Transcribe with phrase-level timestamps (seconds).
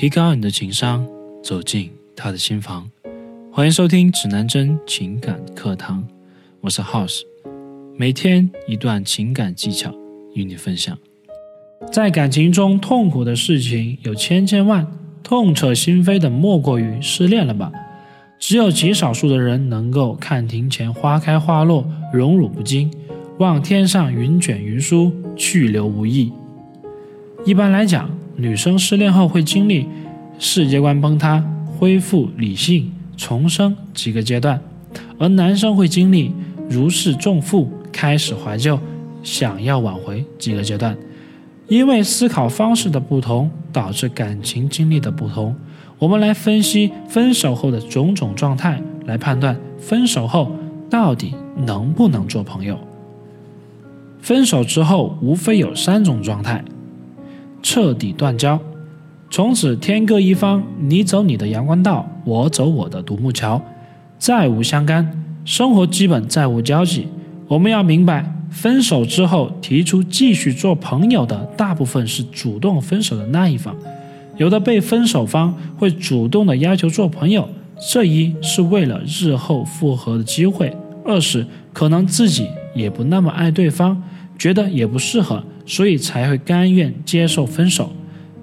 [0.00, 1.06] 提高你的情商，
[1.42, 2.90] 走进他的心房。
[3.52, 6.02] 欢迎收听指南针情感课堂，
[6.62, 7.20] 我是 House，
[7.98, 9.94] 每天一段情感技巧
[10.32, 10.96] 与你分享。
[11.92, 14.90] 在感情中，痛苦的事情有千千万，
[15.22, 17.70] 痛彻心扉的莫过于失恋了吧？
[18.38, 22.90] 只有极少数的人能够看庭前花开花落，荣辱不惊；
[23.38, 26.32] 望天上云卷云舒，去留无意。
[27.44, 28.10] 一般来讲，
[28.40, 29.86] 女生失恋后会经历
[30.38, 34.58] 世界观崩塌、恢复理性、重生几个阶段，
[35.18, 36.32] 而男生会经历
[36.66, 38.80] 如释重负、开始怀旧、
[39.22, 40.96] 想要挽回几个阶段。
[41.68, 45.54] 因为思考方式的不同，导致感情经历的不同。
[45.98, 50.50] 我们来分析分手后的种种状态，来判断分手后
[50.88, 51.34] 到底
[51.66, 52.78] 能不能做朋友。
[54.22, 56.64] 分手之后，无非有三种状态。
[57.62, 58.58] 彻底断交，
[59.30, 63.62] 从此天各一方，你走你的阳关道，我走我的独木桥，
[64.18, 67.08] 再无相干，生活基本再无交集。
[67.46, 73.76] 我们要明白，分手之后提出继续做朋友的，大部分是主动分手的那一方，
[74.36, 77.48] 有的被分手方会主动的要求做朋友，
[77.90, 84.02] 这一是为了日后复合的机会，二是可能自己也不那么爱对方，
[84.38, 85.42] 觉得也不适合。
[85.70, 87.92] 所以才会甘愿接受分手。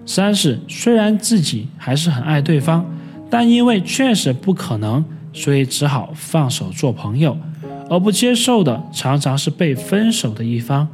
[0.05, 2.85] 三是虽然自己还是很爱对方，
[3.29, 5.03] 但因为确实不可能，
[5.33, 7.37] 所以只好放手做朋友。
[7.89, 10.87] 而不接受的常常是被分手的一方，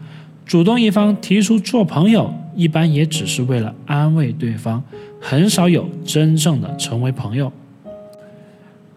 [0.43, 4.83] 主动一方提出做朋友，一般也只是为了安慰对方，
[5.21, 7.53] 很少有真正的成为朋友。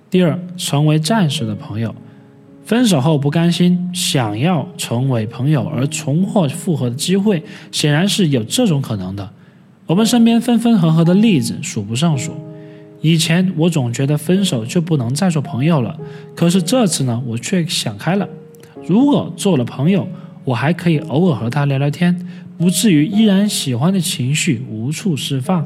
[0.09, 1.95] 第二，成为暂时的朋友。
[2.67, 9.31] 分手后不甘心，想要成为朋友而重获复合的机会，显然是有这种可能的。
[9.87, 12.33] 我们身边分分合合的例子数不胜数。
[13.01, 15.97] 以前我总觉得分手就不能再做朋友了，
[16.35, 18.29] 可是这次呢，我却想开了。
[18.85, 20.09] 如果做了朋友，
[20.45, 22.27] 我还可以偶尔和他聊聊天，
[22.59, 25.65] 不至于依然喜欢的情绪无处释放。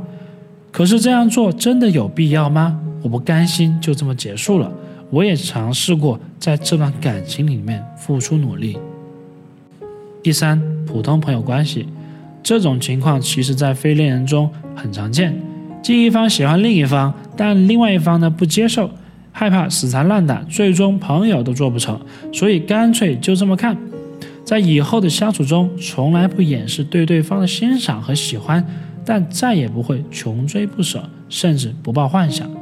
[0.70, 2.78] 可是这样做真的有必要吗？
[3.02, 4.70] 我不甘心就这么结束了。
[5.10, 8.78] 我也尝试过在这段感情里面付出努力。
[10.22, 11.88] 第三，普通朋友关系，
[12.42, 15.36] 这种情况其实在非恋人中很常见，
[15.82, 18.90] 即一方喜欢另一方，但另外一方呢不接受，
[19.32, 21.98] 害怕死缠烂打，最终朋友都做不成，
[22.32, 23.76] 所以干脆就这么看，
[24.44, 28.64] 在以后的相处中从来不掩饰对对方的欣赏和喜欢，
[29.04, 32.59] 但再也不会穷追不舍，甚至不抱幻想。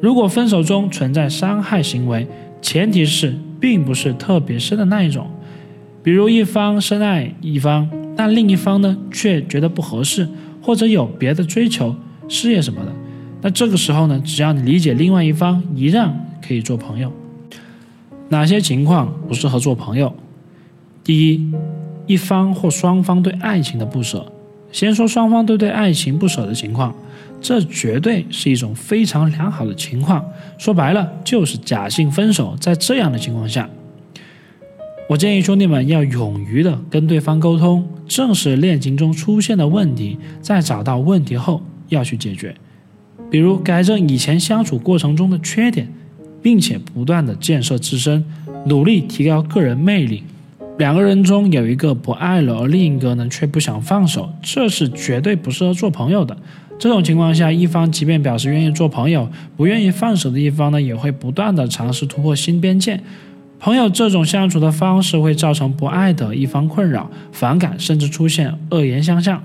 [0.00, 2.26] 如果分手中存在伤害行为，
[2.60, 5.26] 前提是并不是特别深的那一种，
[6.02, 10.28] 比如一方深爱一方，但另一方呢却觉得不合适，
[10.60, 11.94] 或者有别的追求、
[12.28, 12.92] 事业什么的，
[13.42, 16.14] 那这个时候呢，只要你理解另外一方，一样
[16.46, 17.12] 可以做朋友。
[18.28, 20.12] 哪些情况不适合做朋友？
[21.02, 21.52] 第一，
[22.06, 24.32] 一方或双方对爱情的不舍。
[24.72, 26.94] 先说双方都对爱情不舍的情况。
[27.38, 30.24] 这绝对是一种非常良好的情况，
[30.58, 32.56] 说白了就是假性分手。
[32.58, 33.68] 在这样的情况下，
[35.08, 42.54] 我建议兄弟们要勇于的跟对方沟通，正视恋情中出现的问题，在找到问题后要去解决，
[43.30, 45.86] 比如改正以前相处过程中的缺点，
[46.42, 48.24] 并且不断的建设自身，
[48.64, 50.24] 努力提高个人魅力。
[50.78, 56.36] 两个人中有一个不爱了，而另一个呢却不想放手，这是绝对不适合做朋友的。
[56.78, 63.00] 这种情况下，一方即便表示愿意做朋友，不愿意放手的一方呢，也会不断的尝试突破新边界。
[63.58, 69.42] 朋友这种相处的方式会造成不爱的一方困扰、反感，甚至出现恶言相向，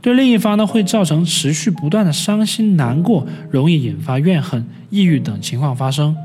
[0.00, 6.16] 对另一方呢会造成持续不断的伤心难过，容易引发怨恨、抑郁等情况发生。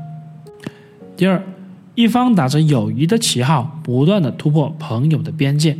[1.18, 1.42] 第二，
[1.98, 5.76] 一方打着友谊的旗号，不断的突破朋友的边界。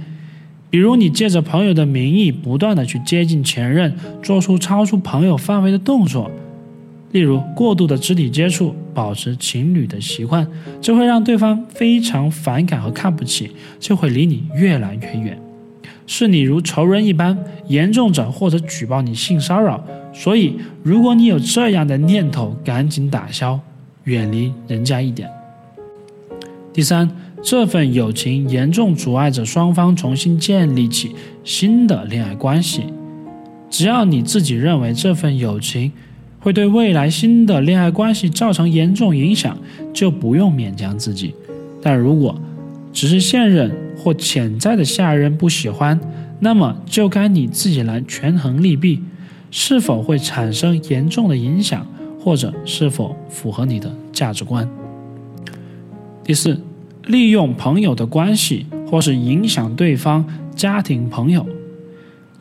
[0.68, 6.28] 比如，你借着朋友的名义，不断的去接近前任，做出超出朋友范围的动作，
[7.12, 10.44] 例如过度的肢体接触，保持情侣的习惯，
[10.80, 15.40] 这会让对方非常反感和看不起，就会离你越来越远，
[16.08, 17.38] 视你如仇人一般，
[17.68, 19.84] 严重者或者举报你性骚扰。
[20.12, 23.60] 所以，如果你有这样的念头，赶紧打消，
[24.02, 25.30] 远离人家一点。
[26.78, 27.10] 第三。
[27.42, 31.10] 这份友情严重阻碍着双方重新建立起
[31.42, 32.84] 新的恋爱关系。
[33.68, 35.90] 只要你自己认为这份友情
[36.38, 39.58] 会对未来新的恋爱关系造成严重影响，
[39.92, 41.34] 就不用勉强自己。
[41.82, 42.40] 但如果
[42.92, 45.98] 只是现任或潜在的下任不喜欢，
[46.38, 49.02] 那么就该你自己来权衡利弊。
[49.50, 51.84] 是否会产生严重的影响，
[52.20, 54.68] 或者是否符合你的价值观。
[56.22, 56.60] 第四，
[57.08, 60.24] 利用朋友的关系，或是影响对方
[60.54, 61.44] 家庭朋友。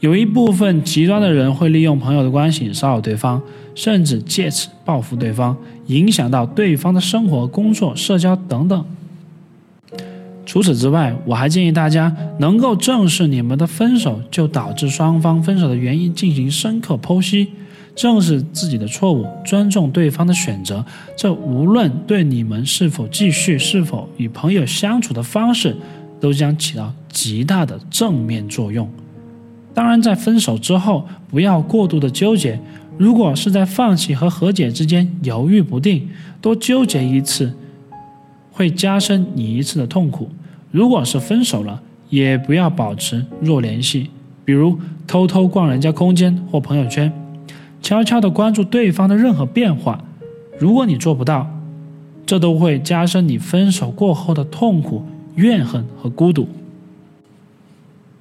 [0.01, 3.41] 有一部分极端的人会利用朋友的关系骚扰对方，
[3.73, 8.85] 甚至借此报复对方，影响到对方的生活、工作、社交等等。
[10.45, 17.47] 除此之外，我还建议大家能够正视你们的分手就导致双方分手的原因，进行深刻剖析，
[17.97, 20.85] 正视自己的错误，尊重对方的选择。
[21.17, 25.75] 这无论对你们是否继续、是否与朋友相处的方式，
[26.19, 28.87] 都将起到极大的正面作用。
[29.73, 32.59] 当然，在分手之后，不要过度的纠结。
[32.99, 36.07] 如果是在放弃和和解之间犹豫不定，
[36.39, 37.51] 多纠结一次，
[38.51, 40.29] 会加深你一次的痛苦。
[40.71, 44.09] 如果是分手了，也不要保持弱联系，
[44.45, 47.11] 比如偷偷逛人家空间或朋友圈，
[47.87, 50.03] 悄悄的关注对方的任何变化。
[50.59, 51.49] 如果你做不到，
[52.25, 55.05] 这都会加深你分手过后的痛苦、
[55.35, 56.49] 怨恨和孤独。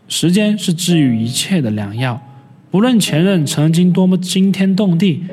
[0.06, 2.22] 时间是治愈一切的良药，
[2.70, 5.24] 不论前任曾经多么惊天动地，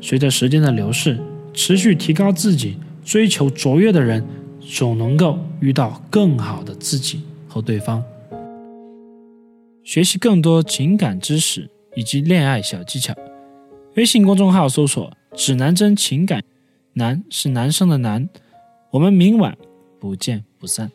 [0.00, 1.20] 随着时间的流逝，
[1.52, 4.24] 持续提高自己、追求卓越的人，
[4.58, 8.02] 总能够遇到更好的自己和对方。
[9.84, 13.14] 学习更多情感知识以及恋爱小技巧，
[13.94, 16.42] 微信公众号搜索“指南针情感”，
[16.94, 18.26] 男是男生的男，
[18.90, 19.54] 我们明晚
[20.00, 20.90] 不见不散。